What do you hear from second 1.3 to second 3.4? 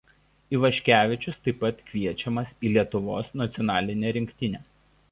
taip pat kviečiamas į Lietuvos